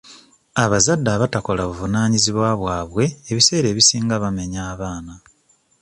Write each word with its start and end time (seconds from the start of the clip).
Abazadde 0.63 1.09
abatakola 1.13 1.61
buvunaanyizibwa 1.69 2.49
bwabwe 2.61 3.03
ebiseera 3.31 3.67
ebisinga 3.69 4.15
bamenya 4.23 4.61
abaana. 4.73 5.13